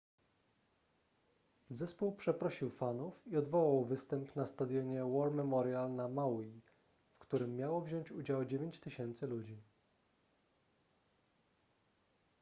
zespół 1.69 2.15
przeprosił 2.15 2.69
fanów 2.69 3.27
i 3.27 3.37
odwołał 3.37 3.85
występ 3.85 4.35
na 4.35 4.45
stadionie 4.45 5.03
war 5.05 5.31
memorial 5.31 5.95
na 5.95 6.07
maui 6.07 6.61
w 7.19 7.19
którym 7.19 7.55
miało 7.55 7.81
wziąć 7.81 8.11
udział 8.11 8.45
9000 8.45 9.27
ludzi 9.27 9.57